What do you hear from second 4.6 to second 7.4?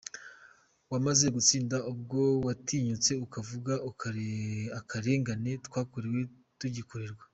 akarengane twakorewe, tugikorerwa.